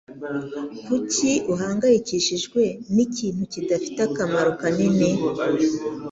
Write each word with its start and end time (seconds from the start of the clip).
Kuki 0.85 1.31
uhangayikishijwe 1.53 2.61
n'ikintu 2.93 3.43
kidafite 3.53 3.99
akamaro 4.07 4.49
kanini? 4.61 5.09